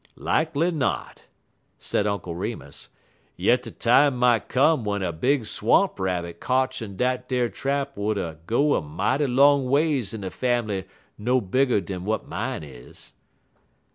[0.17, 1.27] "Likely not,"
[1.77, 2.89] said Uncle Remus,
[3.37, 7.95] "yet de time mought come w'en a big swamp rabbit kotch in dat ar trap
[7.95, 10.85] would go a mighty long ways in a fambly
[11.19, 13.13] no bigger dan w'at mine is."